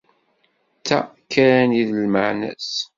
[0.79, 0.99] D ta
[1.31, 2.71] kan i d lmeεna-s.